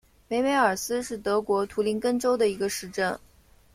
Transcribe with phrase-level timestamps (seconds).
[0.27, 3.19] 梅梅尔斯是德国图林根州的一个市镇。